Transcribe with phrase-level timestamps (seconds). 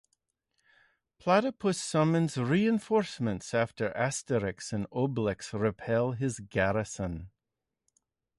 [1.19, 7.29] Platypus summons reinforcements after Asterix and Obelix repel his garrison.